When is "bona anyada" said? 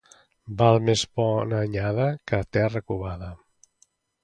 1.21-2.09